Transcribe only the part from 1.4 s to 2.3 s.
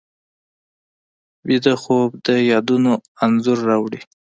ویده خوب د